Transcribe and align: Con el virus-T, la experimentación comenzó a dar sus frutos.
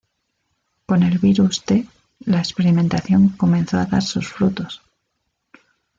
Con 0.87 1.03
el 1.03 1.19
virus-T, 1.19 1.85
la 2.21 2.39
experimentación 2.39 3.29
comenzó 3.37 3.77
a 3.77 3.85
dar 3.85 4.01
sus 4.01 4.27
frutos. 4.27 4.81